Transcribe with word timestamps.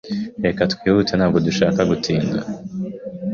Reka 0.45 0.61
twihute 0.73 1.11
Ntabwo 1.15 1.37
dushaka 1.47 1.81
gutinda 1.89 2.39